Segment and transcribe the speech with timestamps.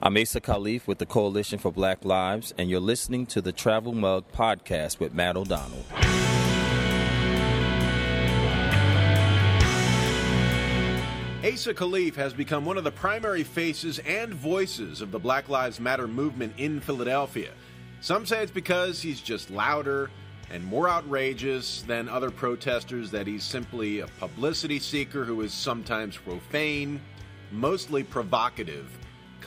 [0.00, 3.92] I'm Asa Khalif with the Coalition for Black Lives, and you're listening to the Travel
[3.92, 5.84] Mug Podcast with Matt O'Donnell.
[11.44, 15.80] Asa Khalif has become one of the primary faces and voices of the Black Lives
[15.80, 17.50] Matter movement in Philadelphia.
[18.00, 20.12] Some say it's because he's just louder
[20.48, 26.16] and more outrageous than other protesters, that he's simply a publicity seeker who is sometimes
[26.16, 27.00] profane,
[27.50, 28.96] mostly provocative.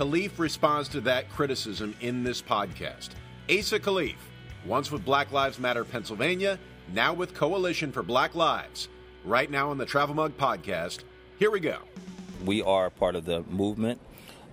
[0.02, 3.10] Khalif responds to that criticism in this podcast.
[3.52, 4.16] Asa Khalif,
[4.66, 6.58] once with Black Lives Matter Pennsylvania,
[6.92, 8.88] now with Coalition for Black Lives.
[9.24, 11.04] Right now on the Travel Mug podcast,
[11.38, 11.78] here we go.
[12.44, 14.02] We are part of the movement.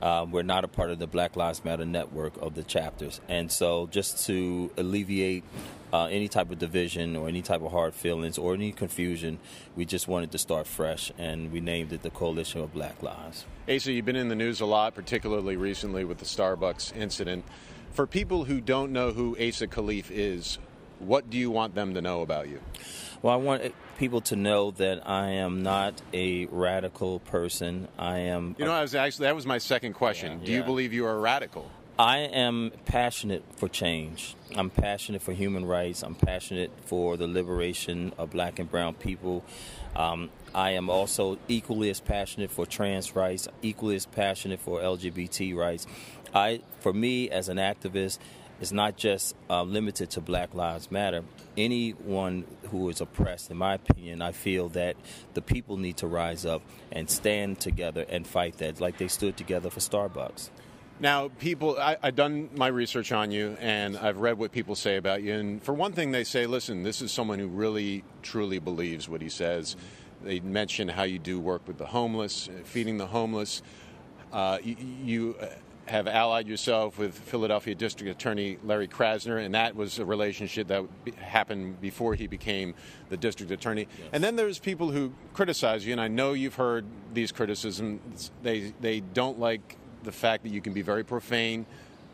[0.02, 3.22] Uh, we're not a part of the Black Lives Matter network of the chapters.
[3.30, 5.44] And so, just to alleviate
[5.92, 9.38] uh, any type of division or any type of hard feelings or any confusion,
[9.77, 13.45] we just wanted to start fresh and we named it the Coalition of Black Lives.
[13.69, 17.45] Asa, you've been in the news a lot, particularly recently with the Starbucks incident.
[17.92, 20.58] For people who don't know who Asa Khalif is,
[20.98, 22.61] what do you want them to know about you?
[23.23, 27.89] Well, I want people to know that I am not a radical person.
[27.98, 28.55] I am.
[28.58, 30.41] You know, I was actually that was my second question.
[30.41, 30.58] Yeah, do yeah.
[30.58, 31.70] you believe you are a radical?
[32.00, 34.36] I am passionate for change.
[34.54, 36.05] I'm passionate for human rights.
[36.05, 39.44] I'm passionate for the liberation of black and brown people.
[39.96, 45.56] Um, I am also equally as passionate for trans rights, equally as passionate for LGBT
[45.56, 45.88] rights.
[46.32, 48.20] I, for me, as an activist,
[48.60, 51.24] it's not just uh, limited to Black Lives Matter.
[51.56, 54.94] Anyone who is oppressed, in my opinion, I feel that
[55.34, 56.62] the people need to rise up
[56.92, 60.50] and stand together and fight that, like they stood together for Starbucks.
[61.00, 64.96] Now, people, I, have done my research on you and I've read what people say
[64.96, 65.34] about you.
[65.34, 69.22] And for one thing, they say, listen, this is someone who really, truly believes what
[69.22, 69.77] he says.
[70.24, 73.62] They mention how you do work with the homeless, feeding the homeless.
[74.32, 75.36] Uh, you, you
[75.86, 80.84] have allied yourself with Philadelphia District Attorney Larry Krasner, and that was a relationship that
[81.16, 82.74] happened before he became
[83.08, 83.89] the district attorney.
[83.98, 84.08] Yes.
[84.12, 86.84] And then there's people who criticize you, and I know you've heard
[87.14, 88.30] these criticisms.
[88.42, 91.67] They they don't like the fact that you can be very profane,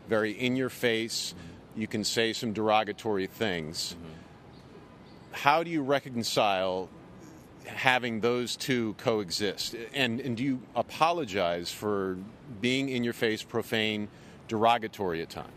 [0.07, 1.81] very in your face, mm-hmm.
[1.81, 3.95] you can say some derogatory things.
[3.97, 4.11] Mm-hmm.
[5.31, 6.89] How do you reconcile
[7.65, 9.75] having those two coexist?
[9.93, 12.17] And, and do you apologize for
[12.61, 14.07] being in your face, profane,
[14.47, 15.51] derogatory at times?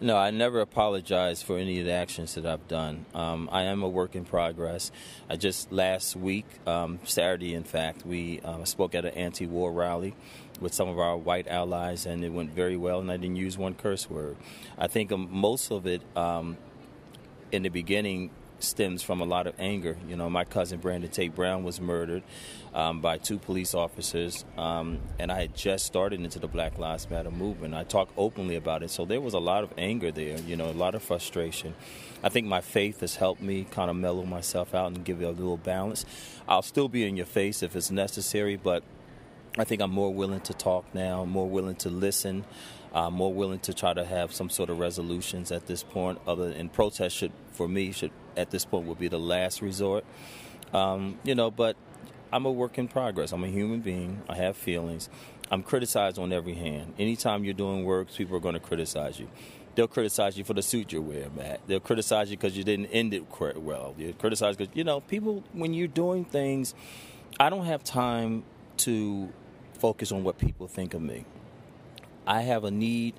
[0.00, 3.06] No, I never apologize for any of the actions that I've done.
[3.14, 4.92] Um, I am a work in progress.
[5.30, 10.14] I just last week, um, Saturday, in fact, we uh, spoke at an anti-war rally
[10.60, 13.00] with some of our white allies, and it went very well.
[13.00, 14.36] And I didn't use one curse word.
[14.78, 16.56] I think um, most of it um,
[17.52, 19.96] in the beginning stems from a lot of anger.
[20.08, 22.22] You know, my cousin Brandon Tate Brown was murdered
[22.72, 27.08] um, by two police officers, um, and I had just started into the Black Lives
[27.08, 27.74] Matter movement.
[27.74, 30.38] I talked openly about it, so there was a lot of anger there.
[30.40, 31.74] You know, a lot of frustration.
[32.22, 35.24] I think my faith has helped me kind of mellow myself out and give it
[35.24, 36.06] a little balance.
[36.48, 38.82] I'll still be in your face if it's necessary, but
[39.56, 42.44] I think I'm more willing to talk now, more willing to listen,
[42.92, 46.20] uh, more willing to try to have some sort of resolutions at this point.
[46.26, 50.04] Other and protest should, for me, should at this point would be the last resort.
[50.72, 51.76] Um, you know, but
[52.32, 53.30] I'm a work in progress.
[53.30, 54.22] I'm a human being.
[54.28, 55.08] I have feelings.
[55.52, 56.94] I'm criticized on every hand.
[56.98, 59.28] Anytime you're doing work, people are going to criticize you.
[59.76, 61.60] They'll criticize you for the suit you're wearing, Matt.
[61.66, 63.24] They'll criticize you because you didn't end it
[63.56, 63.94] well.
[63.96, 66.74] They'll criticize because, you know, people, when you're doing things,
[67.38, 68.44] I don't have time
[68.78, 69.32] to
[69.84, 71.26] focus on what people think of me.
[72.26, 73.12] I have a need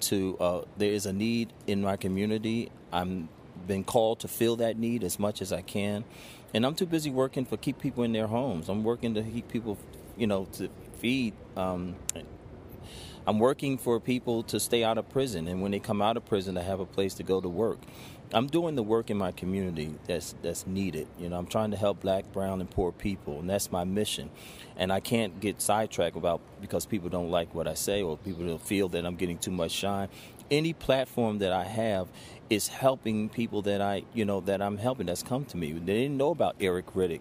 [0.00, 0.36] to.
[0.38, 2.70] Uh, there is a need in my community.
[2.92, 3.30] I'm
[3.66, 6.04] been called to fill that need as much as I can,
[6.52, 8.68] and I'm too busy working for keep people in their homes.
[8.68, 9.78] I'm working to keep people,
[10.18, 11.32] you know, to feed.
[11.56, 11.96] Um,
[13.26, 16.26] I'm working for people to stay out of prison, and when they come out of
[16.26, 17.78] prison, to have a place to go to work.
[18.32, 21.08] I'm doing the work in my community that's that's needed.
[21.18, 24.30] You know, I'm trying to help black, brown, and poor people, and that's my mission.
[24.76, 28.46] And I can't get sidetracked about because people don't like what I say or people
[28.46, 30.08] don't feel that I'm getting too much shine.
[30.48, 32.08] Any platform that I have
[32.48, 35.72] is helping people that I, you know, that I'm helping that's come to me.
[35.72, 37.20] They didn't know about Eric Riddick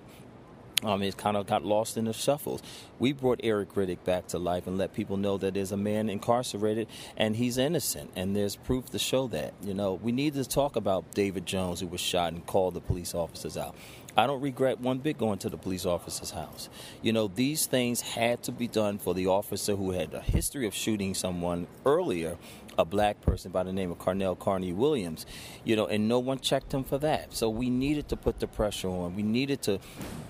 [0.83, 2.61] um, it kind of got lost in the shuffles.
[2.99, 6.09] We brought Eric Riddick back to life and let people know that there's a man
[6.09, 6.87] incarcerated
[7.17, 9.53] and he's innocent, and there's proof to show that.
[9.61, 12.81] You know, we need to talk about David Jones, who was shot and called the
[12.81, 13.75] police officers out.
[14.17, 16.67] I don't regret one bit going to the police officer's house.
[17.01, 20.67] You know, these things had to be done for the officer who had a history
[20.67, 22.37] of shooting someone earlier
[22.79, 25.27] a black person by the name of Carnell Carney Williams,
[25.65, 27.33] you know, and no one checked him for that.
[27.35, 29.15] So we needed to put the pressure on.
[29.15, 29.79] We needed to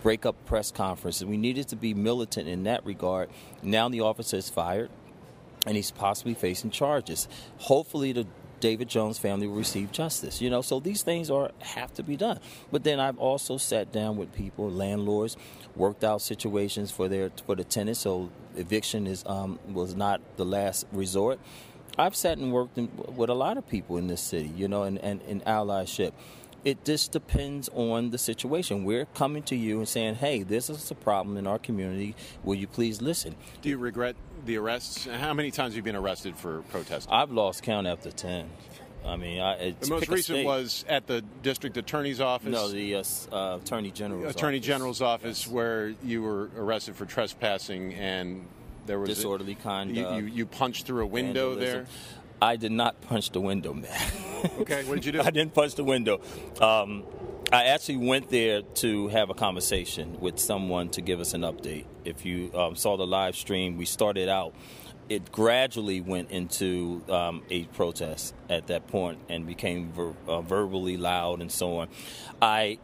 [0.03, 1.25] break up press conferences.
[1.25, 3.29] We needed to be militant in that regard.
[3.63, 4.89] Now the officer is fired.
[5.65, 7.27] and he's possibly facing charges.
[7.59, 8.27] Hopefully, the
[8.61, 10.41] David Jones family will receive justice.
[10.41, 12.39] You know, so these things are have to be done.
[12.71, 15.37] But then I've also sat down with people, landlords,
[15.75, 20.45] worked out situations for their for the tenants, so eviction is um, was not the
[20.45, 21.39] last resort.
[21.99, 24.83] I've sat and worked in, with a lot of people in this city, you know,
[24.83, 26.13] and, and in allyship
[26.65, 28.83] it just depends on the situation.
[28.83, 32.15] We're coming to you and saying, hey, this is a problem in our community.
[32.43, 33.35] Will you please listen?
[33.61, 34.15] Do you regret
[34.45, 35.05] the arrests?
[35.05, 37.13] How many times have you been arrested for protesting?
[37.13, 38.49] I've lost count after 10.
[39.05, 42.51] I mean, I, the most recent was at the district attorney's office.
[42.51, 44.67] No, the uh, uh, attorney general's attorney office.
[44.67, 45.53] general's office, yes.
[45.53, 48.45] where you were arrested for trespassing and
[48.89, 50.15] there was disorderly conduct.
[50.15, 51.83] You, you, you, punched through a window vandalism.
[51.83, 51.87] there.
[52.41, 54.11] I did not punch the window, man.
[54.61, 55.21] okay, what did you do?
[55.21, 56.21] I didn't punch the window.
[56.59, 57.03] Um,
[57.53, 61.85] I actually went there to have a conversation with someone to give us an update.
[62.03, 64.55] If you um, saw the live stream, we started out.
[65.07, 70.97] It gradually went into um, a protest at that point and became ver- uh, verbally
[70.97, 71.89] loud and so on.
[72.41, 72.79] I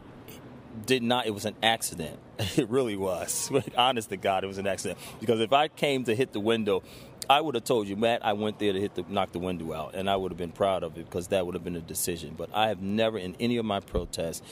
[0.84, 1.26] did not.
[1.26, 2.18] It was an accident.
[2.56, 3.50] It really was.
[3.76, 4.98] Honest to God, it was an accident.
[5.20, 6.82] Because if I came to hit the window,
[7.28, 9.72] I would have told you, Matt, I went there to hit the knock the window
[9.72, 11.80] out, and I would have been proud of it because that would have been a
[11.80, 12.34] decision.
[12.36, 14.42] But I have never, in any of my protests,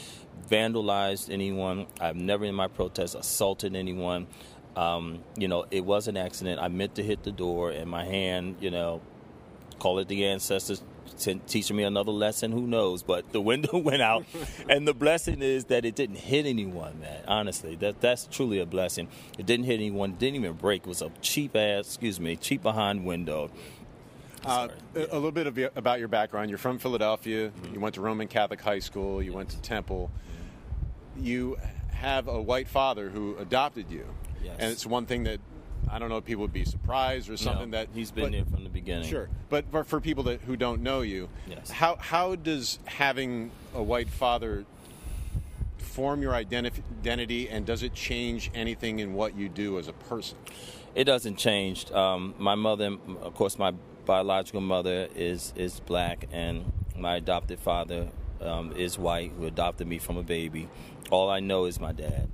[0.49, 1.87] vandalized anyone.
[2.01, 4.27] I've never, in my protests, assaulted anyone.
[4.77, 6.61] Um, you know, it was an accident.
[6.61, 9.01] I meant to hit the door, and my hand, you know,
[9.79, 10.83] call it the ancestors
[11.47, 12.53] teaching me another lesson.
[12.53, 13.03] Who knows?
[13.03, 14.25] But the window went out,
[14.69, 17.01] and the blessing is that it didn't hit anyone.
[17.01, 19.09] Man, honestly, that that's truly a blessing.
[19.39, 20.11] It didn't hit anyone.
[20.11, 20.83] It didn't even break.
[20.83, 23.51] It was a cheap ass, excuse me, cheap behind window.
[24.45, 25.07] Uh, yeah.
[25.11, 26.51] A little bit of, about your background.
[26.51, 27.49] You're from Philadelphia.
[27.49, 27.75] Mm-hmm.
[27.75, 29.23] You went to Roman Catholic High School.
[29.23, 30.11] You went to Temple.
[31.17, 31.57] You
[31.93, 34.07] have a white father who adopted you.
[34.43, 34.57] Yes.
[34.59, 35.41] And it's one thing that
[35.95, 38.33] I don't know if people would be surprised or something no, that he's been but,
[38.33, 39.09] there from the beginning.
[39.09, 41.71] Sure, but for, for people that who don't know you, yes.
[41.71, 44.65] how how does having a white father
[45.79, 49.93] form your identif- identity, and does it change anything in what you do as a
[49.93, 50.37] person?
[50.97, 51.89] It doesn't change.
[51.93, 53.73] Um, my mother, of course, my
[54.05, 58.09] biological mother is is black, and my adopted father
[58.41, 60.69] um, is white, who adopted me from a baby.
[61.13, 62.29] All I know is my dad.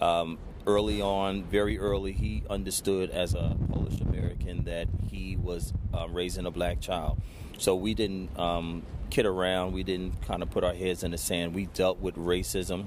[0.00, 6.08] Um, early on, very early, he understood as a Polish American that he was uh,
[6.08, 7.20] raising a black child.
[7.58, 9.72] So we didn't um, kid around.
[9.72, 11.54] We didn't kind of put our heads in the sand.
[11.54, 12.86] We dealt with racism.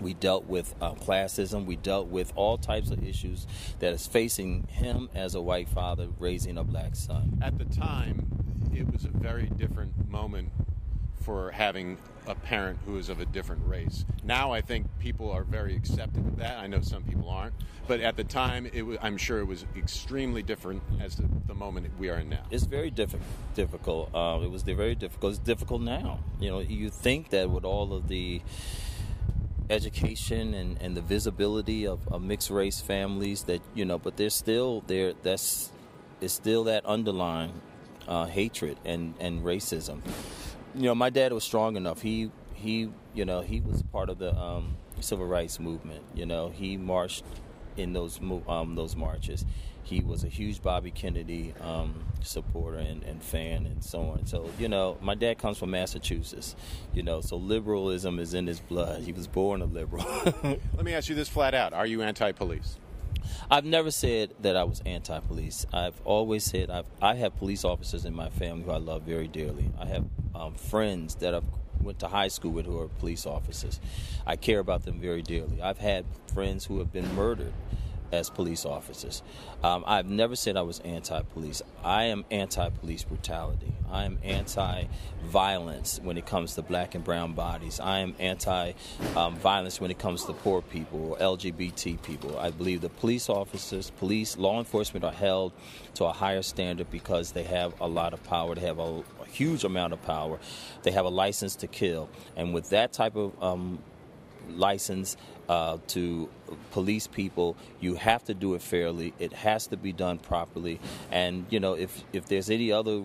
[0.00, 1.66] We dealt with uh, classism.
[1.66, 3.46] We dealt with all types of issues
[3.78, 7.38] that is facing him as a white father raising a black son.
[7.42, 8.26] At the time,
[8.74, 10.50] it was a very different moment
[11.22, 14.04] for having a parent who is of a different race.
[14.22, 16.58] Now I think people are very accepting of that.
[16.58, 17.54] I know some people aren't,
[17.88, 21.54] but at the time, it was, I'm sure it was extremely different as the, the
[21.54, 22.44] moment we are in now.
[22.50, 24.14] It's very difficult.
[24.14, 25.34] Uh, it was very difficult.
[25.34, 26.20] It's difficult now.
[26.40, 28.42] You know, you think that with all of the
[29.70, 34.34] education and, and the visibility of, of mixed race families that you know, but there's
[34.34, 35.14] still there.
[35.22, 35.72] That's
[36.20, 37.60] it's still that underlying
[38.06, 40.02] uh, hatred and and racism
[40.74, 42.02] you know, my dad was strong enough.
[42.02, 46.02] He he, you know, he was part of the um, civil rights movement.
[46.14, 47.24] You know, he marched
[47.76, 49.44] in those um, those marches.
[49.84, 54.26] He was a huge Bobby Kennedy um, supporter and, and, fan and so on.
[54.26, 56.54] So, you know, my dad comes from Massachusetts,
[56.94, 59.02] you know, so liberalism is in his blood.
[59.02, 60.04] He was born a liberal.
[60.44, 62.76] Let me ask you this flat out Are you anti police?
[63.50, 65.66] I've never said that I was anti-police.
[65.72, 69.28] I've always said I've, I have police officers in my family who I love very
[69.28, 69.70] dearly.
[69.78, 71.44] I have um, friends that I've
[71.80, 73.80] went to high school with who are police officers.
[74.26, 75.60] I care about them very dearly.
[75.60, 77.52] I've had friends who have been murdered
[78.12, 79.22] as police officers.
[79.64, 81.62] Um, I've never said I was anti police.
[81.82, 83.72] I am anti police brutality.
[83.90, 84.84] I am anti
[85.24, 87.80] violence when it comes to black and brown bodies.
[87.80, 88.72] I am anti
[89.16, 92.38] um, violence when it comes to poor people or LGBT people.
[92.38, 95.52] I believe the police officers, police, law enforcement are held
[95.94, 98.54] to a higher standard because they have a lot of power.
[98.54, 100.38] They have a, a huge amount of power.
[100.82, 102.10] They have a license to kill.
[102.36, 103.78] And with that type of um,
[104.50, 105.16] license
[105.52, 106.30] uh, to
[106.70, 109.12] police people, you have to do it fairly.
[109.18, 110.80] It has to be done properly.
[111.10, 113.04] And you know, if if there's any other,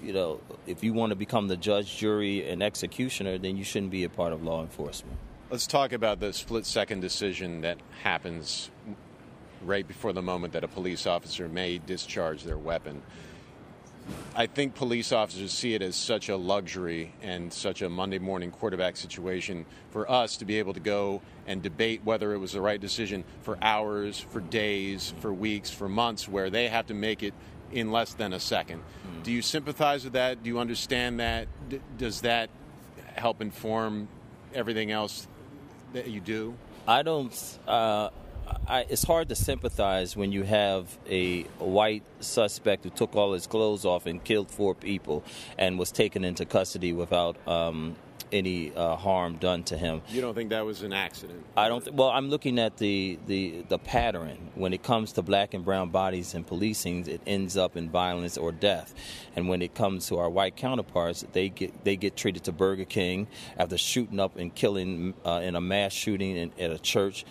[0.00, 3.90] you know, if you want to become the judge, jury, and executioner, then you shouldn't
[3.90, 5.18] be a part of law enforcement.
[5.50, 8.70] Let's talk about the split second decision that happens
[9.64, 13.02] right before the moment that a police officer may discharge their weapon.
[14.34, 18.50] I think police officers see it as such a luxury and such a Monday morning
[18.50, 22.60] quarterback situation for us to be able to go and debate whether it was the
[22.60, 27.22] right decision for hours, for days, for weeks, for months, where they have to make
[27.22, 27.34] it
[27.72, 29.22] in less than a 2nd mm-hmm.
[29.22, 30.42] Do you sympathize with that?
[30.42, 31.48] Do you understand that?
[31.68, 32.50] D- does that
[33.14, 34.08] help inform
[34.54, 35.26] everything else
[35.92, 36.54] that you do?
[36.86, 37.58] I don't.
[37.66, 38.10] Uh,
[38.66, 43.46] I, it's hard to sympathize when you have a white suspect who took all his
[43.46, 45.24] clothes off and killed four people
[45.56, 47.96] and was taken into custody without um,
[48.32, 50.02] any uh, harm done to him.
[50.08, 51.44] You don't think that was an accident?
[51.56, 51.82] I don't.
[51.82, 55.64] Th- well, I'm looking at the, the the pattern when it comes to black and
[55.64, 57.08] brown bodies in policing.
[57.08, 58.94] It ends up in violence or death,
[59.36, 62.84] and when it comes to our white counterparts, they get they get treated to Burger
[62.84, 67.24] King after shooting up and killing uh, in a mass shooting in, at a church.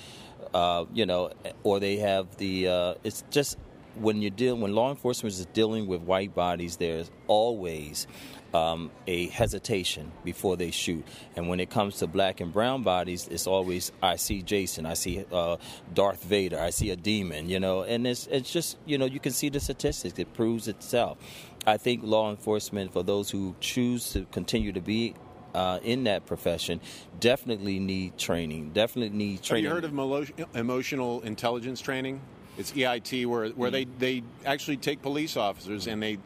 [0.57, 1.29] Uh, you know,
[1.61, 2.67] or they have the.
[2.67, 3.59] Uh, it's just
[3.93, 8.07] when you're dealing when law enforcement is dealing with white bodies, there's always
[8.55, 11.05] um, a hesitation before they shoot.
[11.35, 14.95] And when it comes to black and brown bodies, it's always I see Jason, I
[14.95, 15.57] see uh,
[15.93, 17.83] Darth Vader, I see a demon, you know.
[17.83, 21.19] And it's it's just you know you can see the statistics; it proves itself.
[21.67, 25.13] I think law enforcement, for those who choose to continue to be
[25.53, 26.79] uh, in that profession
[27.19, 28.71] definitely need training.
[28.71, 29.65] Definitely need training.
[29.65, 32.21] Have you heard of emotional intelligence training?
[32.57, 33.97] It's EIT, where where mm-hmm.
[33.99, 36.17] they they actually take police officers and they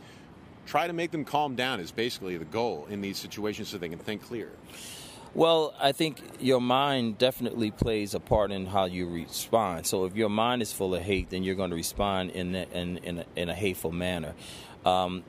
[0.66, 3.90] try to make them calm down is basically the goal in these situations so they
[3.90, 4.51] can think clear.
[5.34, 9.88] Well, I think your mind definitely plays a part in how you respond.
[9.88, 12.68] So if your mind is full of hate, then you're going to respond in a,
[12.74, 14.34] in, in, a, in a hateful manner.
[14.86, 15.24] Um,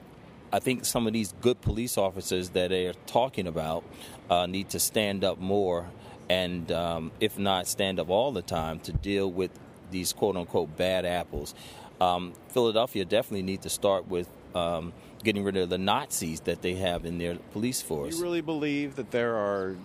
[0.52, 3.84] I think some of these good police officers that they're talking about
[4.28, 5.88] uh, need to stand up more,
[6.28, 9.50] and um, if not stand up all the time, to deal with
[9.90, 11.54] these quote unquote bad apples.
[12.00, 14.92] Um, Philadelphia definitely need to start with um,
[15.24, 18.16] getting rid of the Nazis that they have in their police force.
[18.16, 19.76] You really believe that there are?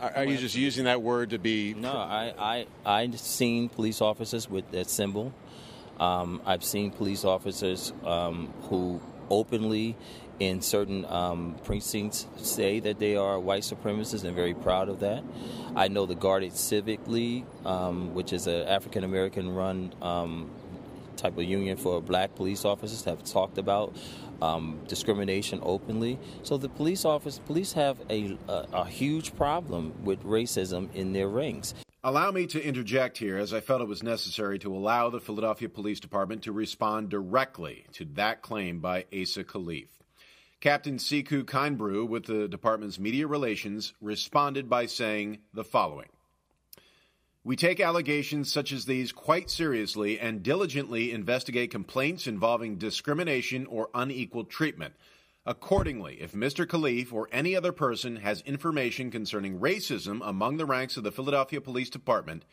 [0.00, 1.74] Are, are you just using that word to be?
[1.74, 5.32] No, I I I've seen police officers with that symbol.
[5.98, 9.96] Um, I've seen police officers um, who openly
[10.38, 15.22] in certain um, precincts say that they are white supremacists and very proud of that.
[15.74, 20.50] I know the Guardian Civic League, um, which is an African American run um,
[21.16, 23.96] type of union for black police officers, have talked about
[24.42, 26.18] um, discrimination openly.
[26.42, 31.28] So the police office, police have a, a, a huge problem with racism in their
[31.28, 31.74] ranks.
[32.06, 35.68] Allow me to interject here, as I felt it was necessary to allow the Philadelphia
[35.68, 39.88] Police Department to respond directly to that claim by Asa Khalif.
[40.60, 46.06] Captain Sekou Kinebrew, with the department's media relations, responded by saying the following
[47.46, 53.88] we take allegations such as these quite seriously and diligently investigate complaints involving discrimination or
[53.94, 54.94] unequal treatment.
[55.48, 56.66] Accordingly, if Mr.
[56.66, 61.60] Khalif or any other person has information concerning racism among the ranks of the Philadelphia
[61.60, 62.44] Police Department,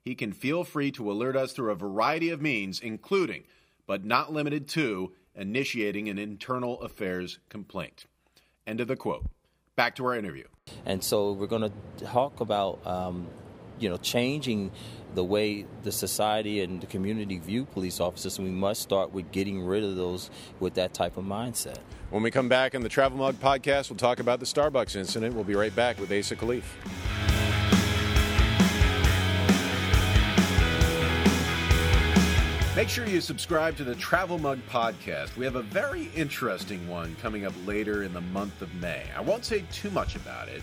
[0.00, 3.42] he can feel free to alert us through a variety of means, including,
[3.88, 8.06] but not limited to, initiating an internal affairs complaint.
[8.64, 9.26] End of the quote.
[9.74, 10.46] Back to our interview.
[10.84, 13.26] And so we're going to talk about um,
[13.78, 14.70] you know, changing
[15.14, 19.32] the way the society and the community view police officers, And we must start with
[19.32, 20.30] getting rid of those
[20.60, 21.78] with that type of mindset.
[22.10, 25.34] When we come back on the Travel Mug podcast, we'll talk about the Starbucks incident.
[25.34, 26.64] We'll be right back with Asa Khalif.
[32.76, 35.34] Make sure you subscribe to the Travel Mug podcast.
[35.38, 39.04] We have a very interesting one coming up later in the month of May.
[39.16, 40.62] I won't say too much about it,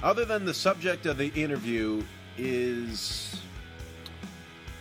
[0.00, 2.04] other than the subject of the interview
[2.42, 3.40] is.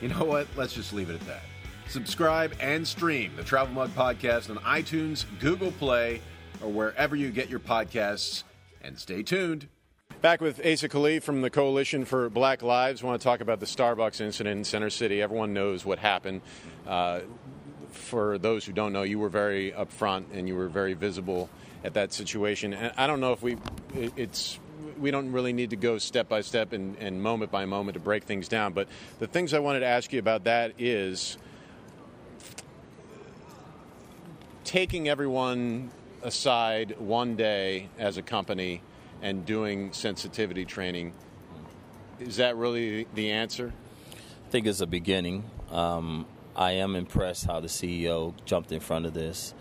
[0.02, 0.48] You know what?
[0.56, 1.42] Let's just leave it at that.
[1.88, 6.22] Subscribe and stream the Travel Mug Podcast on iTunes, Google Play,
[6.62, 8.44] or wherever you get your podcasts.
[8.82, 9.68] And stay tuned.
[10.22, 13.02] Back with Asa Khalif from the Coalition for Black Lives.
[13.02, 15.22] Want to talk about the Starbucks incident in Center City.
[15.22, 16.42] Everyone knows what happened.
[16.88, 17.22] Uh,
[17.92, 21.50] for those who don't know, you were very upfront and you were very visible
[21.84, 22.74] at that situation.
[22.74, 23.58] And I don't know if we,
[23.96, 24.60] it's
[25.00, 28.00] we don't really need to go step by step and, and moment by moment to
[28.00, 28.74] break things down.
[28.74, 28.88] But
[29.20, 31.38] the things I wanted to ask you about that is
[34.64, 35.92] taking everyone
[36.22, 38.82] aside one day as a company
[39.22, 41.14] and doing sensitivity training.
[42.20, 43.74] Is that really the answer?
[44.46, 45.50] I think it's a beginning.
[45.72, 46.26] Um,
[46.56, 49.54] I am impressed how the CEO jumped in front of this.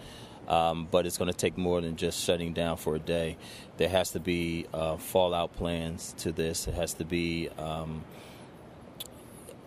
[0.48, 3.36] Um, but it's going to take more than just shutting down for a day.
[3.76, 6.66] There has to be uh, fallout plans to this.
[6.66, 8.02] It has to be um,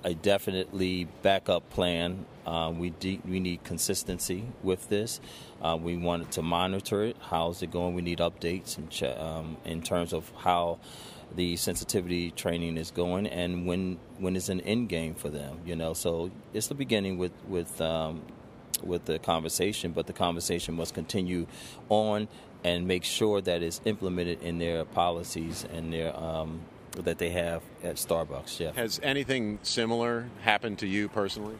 [0.03, 2.25] a definitely backup plan.
[2.45, 5.21] Uh, we de- we need consistency with this.
[5.61, 7.15] Uh, we want to monitor it.
[7.21, 7.93] How's it going?
[7.93, 10.79] We need updates in, ch- um, in terms of how
[11.35, 15.59] the sensitivity training is going and when when is an end game for them.
[15.65, 18.23] You know, so it's the beginning with with um,
[18.83, 21.47] with the conversation, but the conversation must continue
[21.89, 22.27] on
[22.63, 26.61] and make sure that it's implemented in their policies and their um,
[26.97, 28.59] that they have at Starbucks.
[28.59, 28.71] Yeah.
[28.73, 31.55] Has anything similar happened to you personally?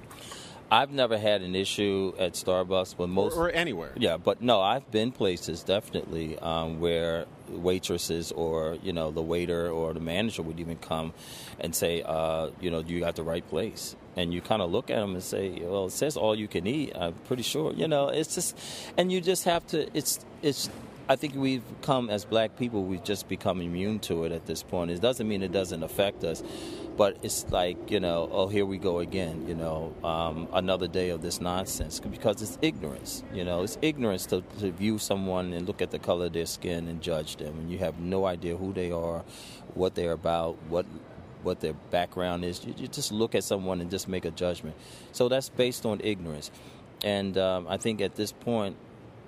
[0.70, 3.92] I've never had an issue at Starbucks, but most or, or anywhere.
[3.98, 9.70] Yeah, but no, I've been places definitely um, where waitresses or you know the waiter
[9.70, 11.14] or the manager would even come
[11.60, 14.90] and say, uh, you know, you got the right place, and you kind of look
[14.90, 16.94] at them and say, well, it says all you can eat.
[16.96, 18.58] I'm pretty sure, you know, it's just,
[18.98, 19.90] and you just have to.
[19.98, 20.70] It's it's
[21.10, 24.64] I think we've come as black people, we've just become immune to it at this
[24.64, 24.92] point.
[24.92, 26.42] It doesn't mean it doesn't affect us,
[27.02, 31.10] but it's like, you know, oh, here we go again, you know, um, another day
[31.10, 35.66] of this nonsense because it's ignorance, you know, it's ignorance to, to view someone and
[35.66, 37.58] look at the color of their skin and judge them.
[37.58, 39.24] And you have no idea who they are,
[39.74, 40.86] what they're about, what
[41.42, 42.64] what their background is.
[42.64, 44.76] You, you, just look at someone and just make a judgment.
[45.12, 46.52] So that's based on ignorance.
[47.04, 48.76] And um, I think at this point,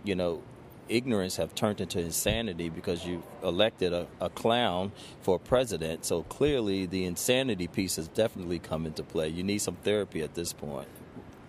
[0.03, 0.44] you know,
[0.93, 6.05] ignorance have turned into insanity because you elected a, a, clown for president.
[6.05, 9.29] So clearly, the insanity piece has definitely come into play.
[9.29, 10.88] You need some therapy at this point.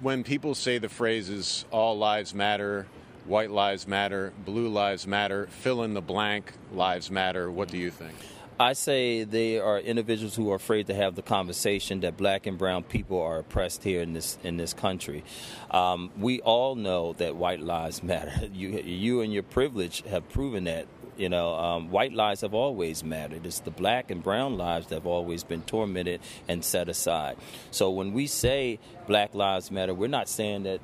[0.01, 2.87] When people say the phrases "all lives matter,"
[3.27, 7.91] "white lives matter," "blue lives matter," fill in the blank, "lives matter," what do you
[7.91, 8.17] think?
[8.59, 12.57] I say they are individuals who are afraid to have the conversation that black and
[12.57, 15.25] brown people are oppressed here in this in this country.
[15.73, 18.33] Um, we all know that white lives matter.
[18.55, 20.87] You you and your privilege have proven that.
[21.17, 23.47] You know, um, white lives have always mattered.
[23.47, 27.37] It's the black and brown lives that have always been tormented and set aside.
[27.71, 30.81] So when we say black lives matter, we're not saying that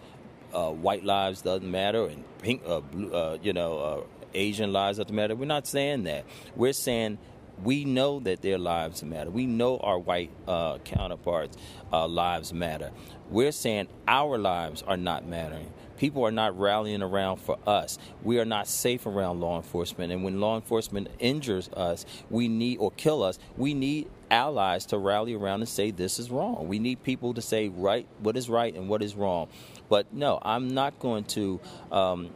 [0.55, 4.01] uh, white lives doesn't matter and pink, uh, blue, uh, you know, uh,
[4.33, 5.35] Asian lives doesn't matter.
[5.35, 6.25] We're not saying that.
[6.55, 7.19] We're saying
[7.63, 9.31] we know that their lives matter.
[9.31, 11.57] We know our white uh, counterparts'
[11.93, 12.91] uh, lives matter.
[13.31, 15.73] We're saying our lives are not mattering.
[15.99, 17.99] People are not rallying around for us.
[18.23, 20.11] We are not safe around law enforcement.
[20.13, 24.99] And when law enforcement injures us, we need or kill us, we need allies to
[24.99, 26.69] rally around and say this is wrong.
[26.69, 29.49] We need people to say right what is right and what is wrong.
[29.91, 31.61] But no, I'm not going to
[31.93, 32.31] um,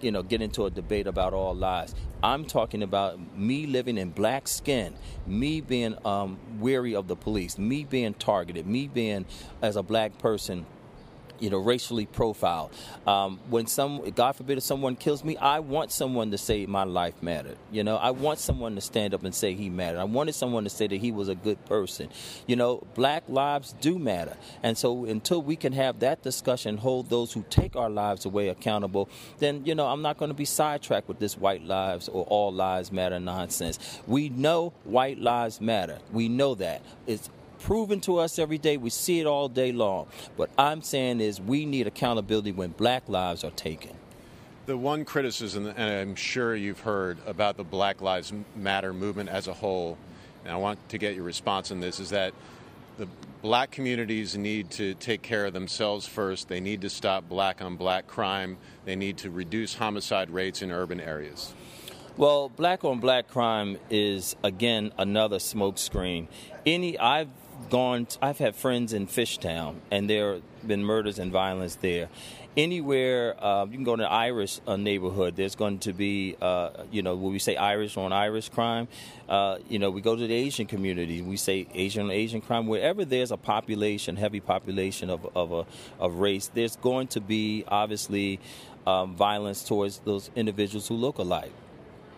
[0.00, 1.94] you know, get into a debate about all lies.
[2.22, 4.94] I'm talking about me living in black skin,
[5.26, 9.26] me being um, weary of the police, me being targeted, me being,
[9.62, 10.66] as a black person,
[11.38, 12.72] you know, racially profiled.
[13.06, 16.84] Um, when some, God forbid, if someone kills me, I want someone to say my
[16.84, 17.56] life mattered.
[17.70, 19.98] You know, I want someone to stand up and say he mattered.
[19.98, 22.08] I wanted someone to say that he was a good person.
[22.46, 24.36] You know, black lives do matter.
[24.62, 28.48] And so until we can have that discussion, hold those who take our lives away
[28.48, 32.24] accountable, then, you know, I'm not going to be sidetracked with this white lives or
[32.24, 34.00] all lives matter nonsense.
[34.06, 35.98] We know white lives matter.
[36.12, 36.82] We know that.
[37.06, 37.30] It's
[37.66, 38.76] proven to us every day.
[38.76, 40.06] We see it all day long.
[40.36, 43.90] What I'm saying is we need accountability when black lives are taken.
[44.66, 49.48] The one criticism, and I'm sure you've heard about the Black Lives Matter movement as
[49.48, 49.98] a whole,
[50.44, 52.34] and I want to get your response on this, is that
[52.98, 53.08] the
[53.42, 56.48] black communities need to take care of themselves first.
[56.48, 58.58] They need to stop black on black crime.
[58.84, 61.52] They need to reduce homicide rates in urban areas.
[62.16, 66.28] Well, black on black crime is again another smokescreen.
[66.64, 67.28] Any I've
[67.70, 72.08] gone, I've had friends in Fishtown, and there have been murders and violence there.
[72.56, 76.70] Anywhere uh, you can go to the Irish uh, neighborhood, there's going to be, uh,
[76.90, 78.88] you know, when we say Irish on Irish crime,
[79.28, 82.66] uh, you know, we go to the Asian community, we say Asian on Asian crime.
[82.66, 85.66] Wherever there's a population, heavy population of of a
[85.98, 88.40] of race, there's going to be obviously
[88.86, 91.52] um, violence towards those individuals who look alike.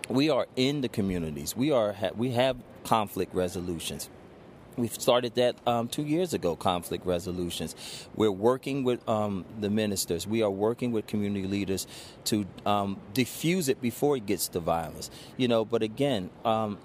[0.08, 1.56] We are in the communities.
[1.56, 4.08] We are we have conflict resolutions
[4.78, 7.74] We've started that um, two years ago, conflict resolutions.
[8.14, 10.24] We're working with um, the ministers.
[10.24, 11.88] We are working with community leaders
[12.26, 15.10] to um, diffuse it before it gets to violence.
[15.36, 16.78] You know, but again, um,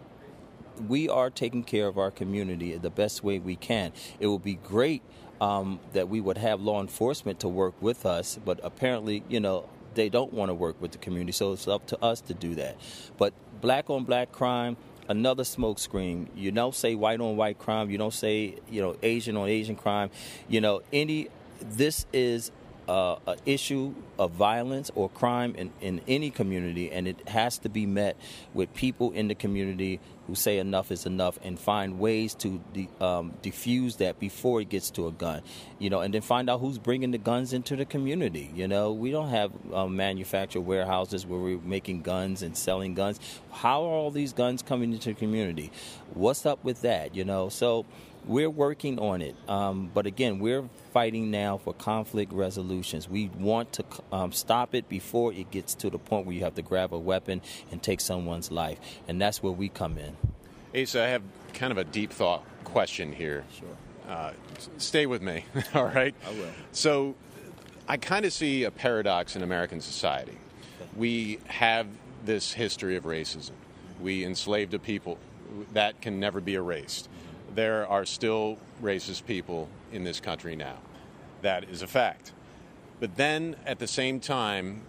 [0.87, 3.93] we are taking care of our community the best way we can.
[4.19, 5.03] It would be great
[5.39, 9.69] um, that we would have law enforcement to work with us, but apparently, you know,
[9.93, 12.55] they don't want to work with the community, so it's up to us to do
[12.55, 12.75] that.
[13.19, 14.77] But black on black crime,
[15.07, 16.27] another smokescreen.
[16.35, 17.89] You don't say white on white crime.
[17.89, 20.09] You don't say you know Asian on Asian crime.
[20.47, 21.29] You know any.
[21.61, 22.51] This is
[22.87, 27.69] uh, an issue of violence or crime in, in any community, and it has to
[27.69, 28.15] be met
[28.53, 32.87] with people in the community who say enough is enough and find ways to de-
[33.01, 35.41] um, diffuse that before it gets to a gun,
[35.79, 38.49] you know, and then find out who's bringing the guns into the community.
[38.55, 43.19] You know, we don't have um, manufactured warehouses where we're making guns and selling guns.
[43.51, 45.71] How are all these guns coming into the community?
[46.13, 47.15] What's up with that?
[47.15, 47.85] You know, so
[48.25, 49.35] we're working on it.
[49.47, 53.09] Um, but again, we're fighting now for conflict resolutions.
[53.09, 56.55] We want to um, stop it before it gets to the point where you have
[56.55, 58.79] to grab a weapon and take someone's life.
[59.07, 60.15] And that's where we come in.
[60.79, 63.45] Asa, I have kind of a deep thought question here.
[63.57, 63.67] Sure.
[64.07, 64.31] Uh,
[64.77, 66.15] stay with me, all right?
[66.27, 66.49] I will.
[66.71, 67.15] So,
[67.87, 70.37] I kind of see a paradox in American society.
[70.95, 71.87] We have
[72.23, 73.51] this history of racism.
[74.01, 75.17] We enslaved a people
[75.73, 77.09] that can never be erased.
[77.55, 80.77] There are still racist people in this country now.
[81.41, 82.33] That is a fact.
[82.99, 84.81] But then at the same time,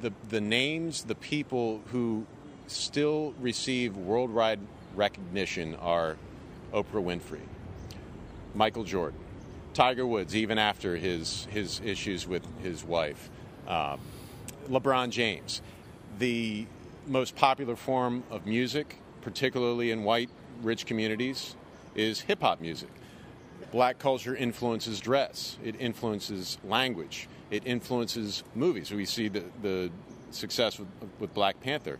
[0.00, 2.26] the, the names, the people who
[2.66, 4.60] still receive worldwide
[4.94, 6.16] recognition are
[6.72, 7.42] Oprah Winfrey,
[8.54, 9.20] Michael Jordan,
[9.74, 13.30] Tiger Woods, even after his, his issues with his wife,
[13.68, 14.00] um,
[14.68, 15.62] LeBron James.
[16.18, 16.66] The
[17.06, 20.30] most popular form of music, particularly in white,
[20.62, 21.56] rich communities,
[21.94, 22.90] is hip hop music.
[23.72, 28.90] Black culture influences dress, it influences language, it influences movies.
[28.90, 29.90] We see the, the
[30.30, 31.98] success with, with Black Panther.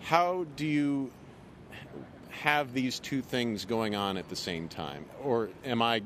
[0.00, 1.10] How do you
[2.30, 5.06] have these two things going on at the same time?
[5.22, 6.02] Or am I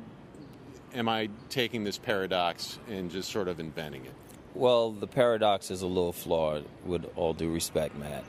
[0.94, 4.14] am I taking this paradox and just sort of inventing it?
[4.54, 8.24] Well, the paradox is a little flawed, with all due respect, Matt.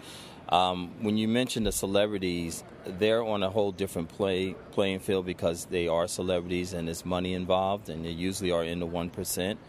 [0.52, 5.66] Um, when you mention the celebrities, they're on a whole different play playing field because
[5.66, 9.60] they are celebrities and there's money involved, and they usually are in the one percent.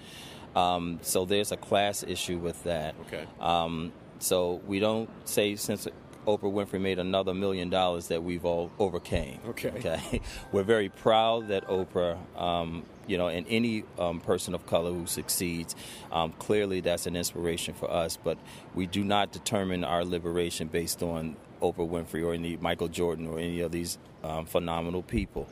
[0.57, 2.95] Um, so there's a class issue with that.
[3.07, 3.27] Okay.
[3.41, 5.87] Um, so we don't say since
[6.27, 9.41] Oprah Winfrey made another million dollars that we've all overcame.
[9.49, 9.71] Okay.
[9.83, 10.21] Okay.
[10.53, 15.07] We're very proud that Oprah, um, you know, and any um, person of color who
[15.07, 15.75] succeeds,
[16.13, 18.17] um, clearly that's an inspiration for us.
[18.23, 18.39] But
[18.75, 23.39] we do not determine our liberation based on Oprah Winfrey or any Michael Jordan or
[23.39, 25.49] any of these um, phenomenal people.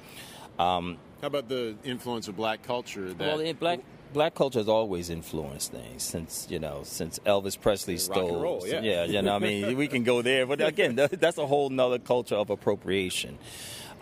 [0.59, 3.13] Um, How about the influence of black culture?
[3.13, 3.81] That well, in black
[4.13, 8.35] black culture has always influenced things since you know since Elvis Presley stole.
[8.35, 8.81] and roll, yeah.
[8.81, 11.99] yeah, you know, I mean, we can go there, but again, that's a whole nother
[11.99, 13.39] culture of appropriation.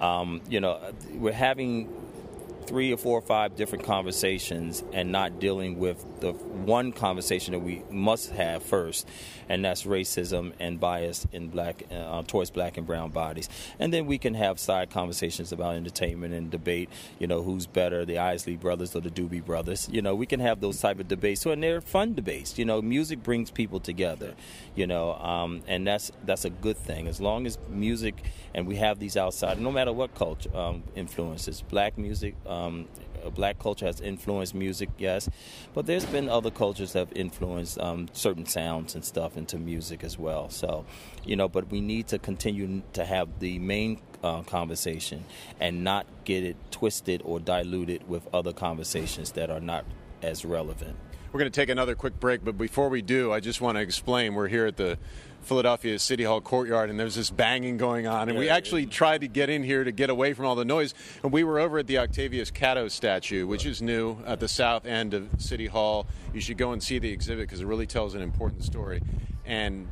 [0.01, 0.81] Um, you know,
[1.13, 1.89] we're having
[2.67, 7.61] three or four or five different conversations and not dealing with the one conversation that
[7.61, 9.09] we must have first,
[9.49, 13.49] and that's racism and bias in black uh, towards black and brown bodies.
[13.79, 16.91] And then we can have side conversations about entertainment and debate.
[17.19, 19.89] You know, who's better, the Isley brothers or the Doobie brothers?
[19.91, 21.41] You know, we can have those type of debates.
[21.41, 22.59] So, and they're fun debates.
[22.59, 24.35] You know, music brings people together.
[24.75, 28.23] You know, um, and that's that's a good thing as long as music
[28.55, 32.35] and we have these outside, no matter what culture um, influences, black music.
[32.47, 32.89] Um,
[33.35, 35.29] black culture has influenced music, yes,
[35.75, 40.05] but there's been other cultures that have influenced um, certain sounds and stuff into music
[40.05, 40.51] as well.
[40.51, 40.85] So,
[41.25, 45.25] you know, but we need to continue to have the main uh, conversation
[45.61, 49.85] and not get it twisted or diluted with other conversations that are not
[50.23, 50.97] as relevant.
[51.33, 53.83] We're going to take another quick break, but before we do, I just want to
[53.83, 54.99] explain we're here at the
[55.43, 58.29] Philadelphia City Hall courtyard, and there's this banging going on.
[58.29, 60.95] And we actually tried to get in here to get away from all the noise.
[61.23, 64.85] And we were over at the Octavius Catto statue, which is new at the south
[64.85, 66.07] end of City Hall.
[66.35, 69.01] You should go and see the exhibit because it really tells an important story.
[69.47, 69.89] And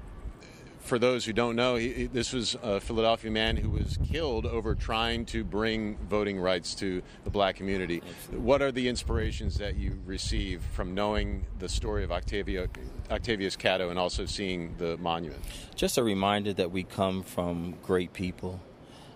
[0.87, 4.75] for those who don't know, he, this was a Philadelphia man who was killed over
[4.75, 8.03] trying to bring voting rights to the black community.
[8.31, 12.68] What are the inspirations that you receive from knowing the story of Octavia,
[13.11, 15.42] Octavius Catto and also seeing the monument?
[15.77, 18.61] just a reminder that we come from great people,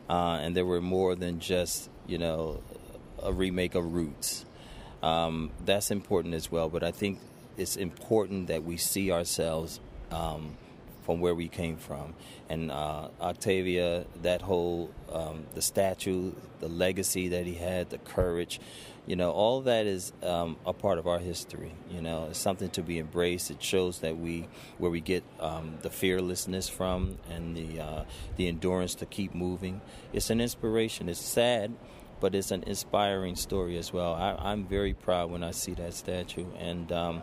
[0.08, 2.62] uh, and there were more than just you know
[3.22, 4.44] a remake of Roots.
[5.02, 7.18] Um, that's important as well, but I think
[7.56, 9.80] it's important that we see ourselves
[10.10, 10.56] um,
[11.02, 12.14] from where we came from.
[12.48, 18.60] And uh, Octavia, that whole um, the statue, the legacy that he had, the courage,
[19.06, 21.72] you know, all that is um, a part of our history.
[21.90, 23.50] You know, it's something to be embraced.
[23.50, 24.46] It shows that we
[24.78, 28.04] where we get um, the fearlessness from and the uh,
[28.36, 29.80] the endurance to keep moving.
[30.12, 31.08] It's an inspiration.
[31.08, 31.72] It's sad,
[32.20, 34.14] but it's an inspiring story as well.
[34.14, 37.22] I, I'm very proud when I see that statue, and um,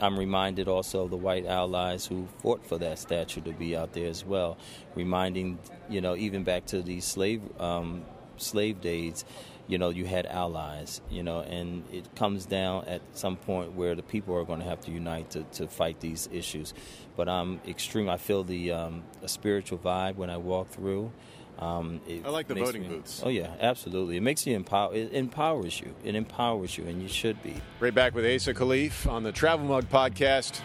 [0.00, 3.92] I'm reminded also of the white allies who fought for that statue to be out
[3.92, 4.58] there as well,
[4.94, 8.04] reminding you know even back to the slave um,
[8.36, 9.24] slave days.
[9.68, 13.96] You know, you had allies, you know, and it comes down at some point where
[13.96, 16.72] the people are going to have to unite to, to fight these issues.
[17.16, 18.08] But I'm extreme.
[18.08, 21.10] I feel the um, a spiritual vibe when I walk through.
[21.58, 23.22] Um, it I like the makes voting me- booths.
[23.24, 24.16] Oh yeah, absolutely.
[24.18, 24.94] It makes you empower.
[24.94, 25.94] It empowers you.
[26.04, 27.54] It empowers you, and you should be.
[27.80, 30.60] Right back with Asa Khalif on the Travel Mug podcast.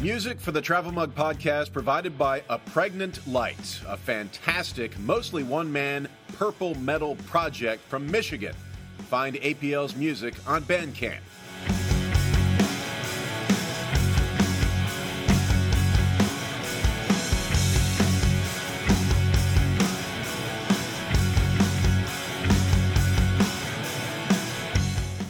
[0.00, 5.70] Music for the Travel Mug podcast provided by A Pregnant Light, a fantastic, mostly one
[5.72, 8.54] man purple metal project from Michigan.
[9.10, 11.18] Find APL's music on Bandcamp.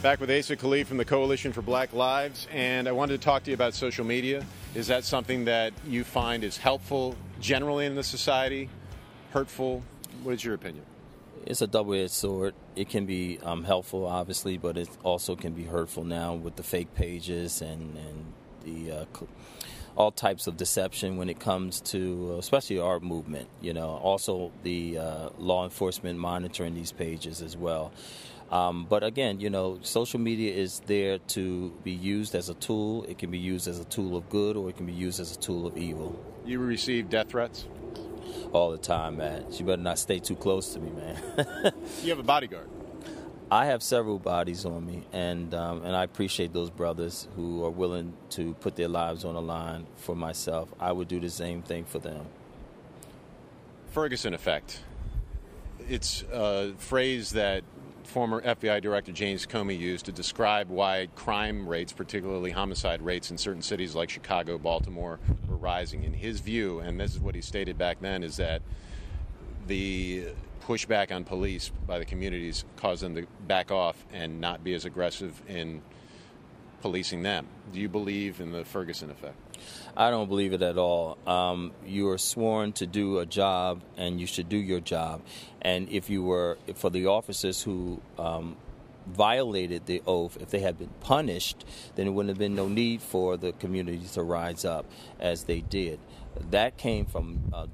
[0.01, 3.43] Back with Asa Khalif from the Coalition for Black Lives, and I wanted to talk
[3.43, 4.45] to you about social media.
[4.73, 8.69] Is that something that you find is helpful generally in the society?
[9.31, 9.83] Hurtful?
[10.23, 10.85] What is your opinion?
[11.45, 12.55] It's a double-edged sword.
[12.77, 16.63] It can be um, helpful, obviously, but it also can be hurtful now with the
[16.63, 18.33] fake pages and and
[18.63, 19.05] the uh,
[19.97, 23.49] all types of deception when it comes to, uh, especially our movement.
[23.59, 27.91] You know, also the uh, law enforcement monitoring these pages as well.
[28.51, 33.03] Um, but again, you know, social media is there to be used as a tool.
[33.03, 35.35] It can be used as a tool of good or it can be used as
[35.35, 36.19] a tool of evil.
[36.45, 37.65] You receive death threats?
[38.51, 39.45] All the time, man.
[39.51, 41.73] You better not stay too close to me, man.
[42.03, 42.67] you have a bodyguard.
[43.51, 47.71] I have several bodies on me, and um, and I appreciate those brothers who are
[47.71, 50.69] willing to put their lives on the line for myself.
[50.79, 52.27] I would do the same thing for them.
[53.89, 54.81] Ferguson effect.
[55.87, 57.63] It's a phrase that
[58.09, 63.37] former FBI Director James Comey used to describe why crime rates, particularly homicide rates in
[63.37, 66.03] certain cities like Chicago, Baltimore, were rising.
[66.03, 68.63] In his view, and this is what he stated back then, is that
[69.67, 70.29] the
[70.65, 74.85] pushback on police by the communities caused them to back off and not be as
[74.85, 75.81] aggressive in
[76.81, 77.47] policing them.
[77.71, 79.48] Do you believe in the Ferguson effect?
[79.95, 81.17] I don't believe it at all.
[81.27, 85.21] Um, you are sworn to do a job, and you should do your job.
[85.61, 88.55] And if you were, for the officers who um,
[89.07, 93.01] violated the oath, if they had been punished, then it wouldn't have been no need
[93.01, 94.85] for the community to rise up
[95.19, 95.99] as they did.
[96.51, 97.67] That came from uh,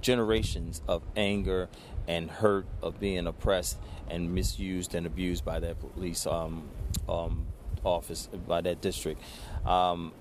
[0.00, 1.68] generations of anger
[2.08, 6.68] and hurt of being oppressed and misused and abused by that police um,
[7.08, 7.46] um,
[7.84, 9.22] office, by that district.
[9.64, 10.12] Um,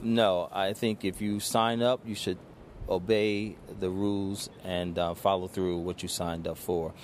[0.00, 2.38] no, I think if you sign up, you should
[2.88, 6.94] obey the rules and uh, follow through what you signed up for.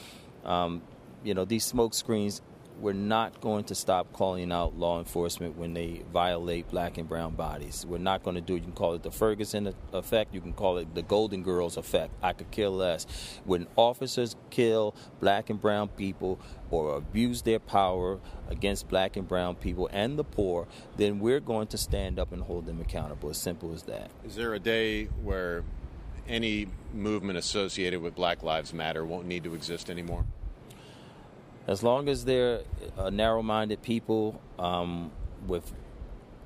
[0.45, 0.83] Um,
[1.25, 2.41] you know, these smoke screens
[2.81, 7.35] we're not going to stop calling out law enforcement when they violate black and brown
[7.35, 7.87] bodies.
[7.87, 8.59] We're not going to do it.
[8.59, 10.35] You can call it the Ferguson effect.
[10.35, 12.13] You can call it the Golden Girls effect.
[12.23, 13.07] I could care less.
[13.45, 19.55] When officers kill black and brown people or abuse their power against black and brown
[19.57, 23.31] people and the poor, then we're going to stand up and hold them accountable.
[23.31, 24.11] As simple as that.
[24.25, 25.65] Is there a day where
[26.29, 30.25] any movement associated with Black Lives Matter won't need to exist anymore?
[31.67, 32.63] As long as they're
[32.99, 35.11] uh, narrow-minded people um,
[35.47, 35.73] with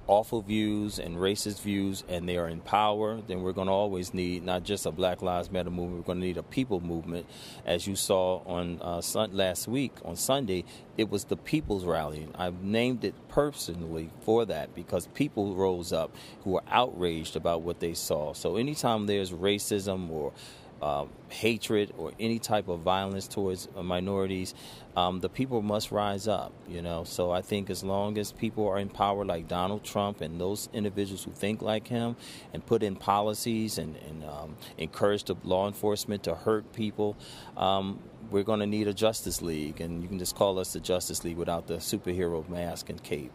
[0.08, 4.14] awful views and racist views and they are in power, then we're going to always
[4.14, 7.26] need not just a Black Lives Matter movement, we're going to need a people movement.
[7.64, 10.64] As you saw on uh, sun- last week on Sunday,
[10.96, 12.28] it was the People's Rally.
[12.36, 17.80] I've named it personally for that because people rose up who were outraged about what
[17.80, 18.32] they saw.
[18.32, 20.32] So anytime there's racism or
[20.82, 24.54] uh, hatred or any type of violence towards minorities,
[24.96, 27.04] um, the people must rise up, you know.
[27.04, 30.68] So I think as long as people are in power like Donald Trump and those
[30.72, 32.16] individuals who think like him
[32.52, 37.16] and put in policies and, and um, encourage the law enforcement to hurt people,
[37.56, 37.98] um,
[38.30, 39.80] we're going to need a Justice League.
[39.80, 43.32] And you can just call us the Justice League without the superhero mask and cape.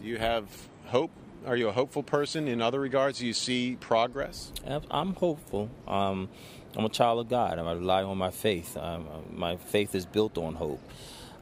[0.00, 1.10] Do you have hope?
[1.46, 3.18] Are you a hopeful person in other regards?
[3.18, 4.52] Do you see progress?
[4.90, 5.70] I'm hopeful.
[5.88, 6.28] Um,
[6.76, 7.58] I'm a child of God.
[7.58, 8.76] I rely on my faith.
[8.76, 10.80] Um, my faith is built on hope.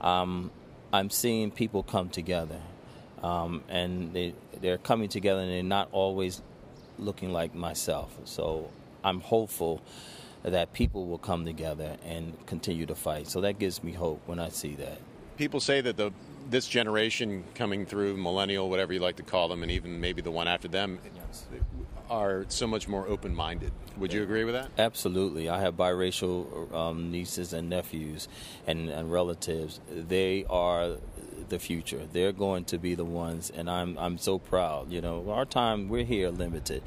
[0.01, 0.51] Um,
[0.93, 2.61] I'm seeing people come together,
[3.23, 6.43] um, and they they're coming together, and they're not always
[6.99, 8.17] looking like myself.
[8.25, 8.71] So
[9.05, 9.83] I'm hopeful
[10.43, 13.29] that people will come together and continue to fight.
[13.29, 14.99] So that gives me hope when I see that.
[15.37, 16.13] People say that the
[16.49, 20.31] this generation coming through, millennial, whatever you like to call them, and even maybe the
[20.31, 20.99] one after them.
[22.11, 23.73] Are so much more open minded.
[23.97, 24.71] Would you agree with that?
[24.79, 25.49] Absolutely.
[25.49, 28.29] I have biracial um, nieces and nephews
[28.67, 29.81] and, and relatives.
[29.91, 30.97] They are
[31.49, 32.03] the future.
[32.13, 34.93] They're going to be the ones, and I'm I'm so proud.
[34.93, 36.83] You know, our time we're here limited.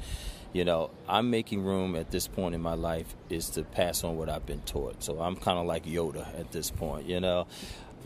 [0.52, 4.18] You know, I'm making room at this point in my life is to pass on
[4.18, 5.02] what I've been taught.
[5.02, 7.06] So I'm kind of like Yoda at this point.
[7.06, 7.46] You know,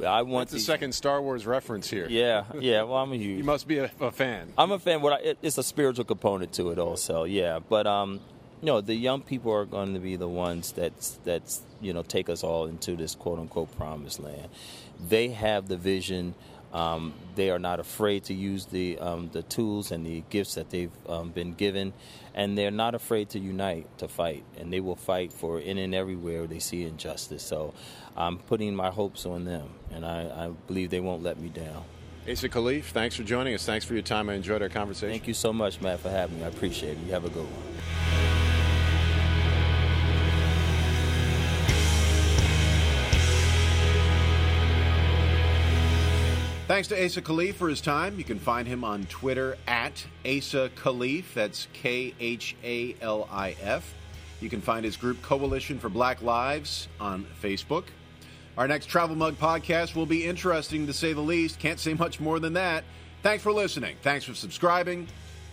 [0.04, 2.06] I want the second Star Wars reference here.
[2.08, 2.82] Yeah, yeah.
[2.82, 3.38] Well, I'm a huge.
[3.38, 4.52] you must be a, a fan.
[4.58, 5.02] I'm a fan.
[5.02, 7.24] What I, it, it's a spiritual component to it also.
[7.24, 8.20] Yeah, but um,
[8.62, 12.28] no, the young people are going to be the ones that's that's you know take
[12.28, 14.48] us all into this quote unquote promised land.
[15.08, 16.34] They have the vision.
[16.76, 20.68] Um, they are not afraid to use the um, the tools and the gifts that
[20.68, 21.94] they've um, been given,
[22.34, 25.94] and they're not afraid to unite to fight, and they will fight for in and
[25.94, 27.42] everywhere they see injustice.
[27.42, 27.72] So,
[28.14, 31.82] I'm putting my hopes on them, and I, I believe they won't let me down.
[32.30, 33.64] Asa Khalif, thanks for joining us.
[33.64, 34.28] Thanks for your time.
[34.28, 35.08] I enjoyed our conversation.
[35.08, 36.44] Thank you so much, Matt, for having me.
[36.44, 37.06] I appreciate it.
[37.06, 38.05] You have a good one.
[46.66, 48.18] Thanks to Asa Khalif for his time.
[48.18, 51.32] You can find him on Twitter at Asa Khalif.
[51.32, 53.94] That's K H A L I F.
[54.40, 57.84] You can find his group Coalition for Black Lives on Facebook.
[58.58, 61.60] Our next Travel Mug podcast will be interesting to say the least.
[61.60, 62.82] Can't say much more than that.
[63.22, 63.96] Thanks for listening.
[64.02, 65.06] Thanks for subscribing.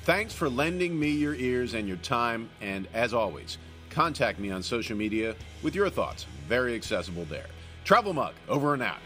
[0.05, 2.49] Thanks for lending me your ears and your time.
[2.59, 3.59] And as always,
[3.91, 6.25] contact me on social media with your thoughts.
[6.47, 7.47] Very accessible there.
[7.83, 8.97] Travel Mug, over and out.